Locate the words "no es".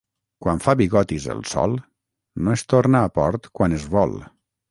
2.47-2.65